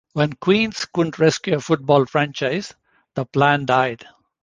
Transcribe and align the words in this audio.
When 0.13 0.33
Queens 0.33 0.85
couldn't 0.85 1.13
secure 1.31 1.57
a 1.57 1.61
football 1.61 2.07
franchise, 2.07 2.73
the 3.13 3.23
plan 3.23 3.65
died. 3.67 4.03